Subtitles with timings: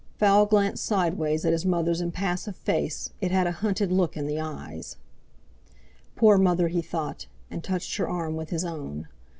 [0.17, 4.39] Val glanced sideways at his mother's impassive face, it had a hunted look in the
[4.41, 4.97] eyes.
[6.15, 9.07] "Poor mother," he thought, and touched her arm with his own.